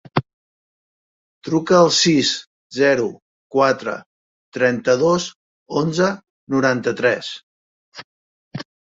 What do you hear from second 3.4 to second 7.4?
quatre, trenta-dos, onze, noranta-tres.